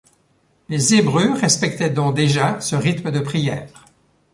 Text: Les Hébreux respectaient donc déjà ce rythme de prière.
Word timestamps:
Les 0.67 0.95
Hébreux 0.95 1.31
respectaient 1.33 1.91
donc 1.91 2.15
déjà 2.15 2.59
ce 2.59 2.75
rythme 2.75 3.11
de 3.11 3.19
prière. 3.19 3.85